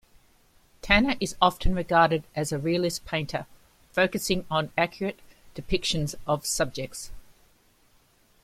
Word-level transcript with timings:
Tanner 0.81 1.15
is 1.19 1.35
often 1.39 1.75
regarded 1.75 2.23
as 2.35 2.51
a 2.51 2.57
realist 2.57 3.05
painter, 3.05 3.45
focusing 3.91 4.47
on 4.49 4.71
accurate 4.75 5.19
depictions 5.53 6.15
of 6.25 6.43
subjects. 6.43 7.11